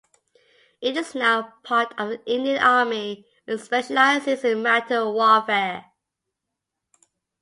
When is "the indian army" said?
2.09-3.27